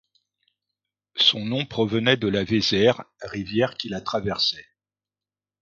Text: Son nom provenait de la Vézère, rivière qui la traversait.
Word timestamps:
Son 1.17 1.45
nom 1.45 1.63
provenait 1.67 2.17
de 2.17 2.27
la 2.27 2.43
Vézère, 2.43 3.03
rivière 3.21 3.77
qui 3.77 3.87
la 3.87 4.01
traversait. 4.01 4.65